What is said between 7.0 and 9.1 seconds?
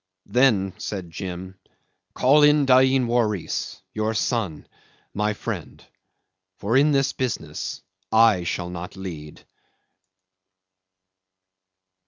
business I shall not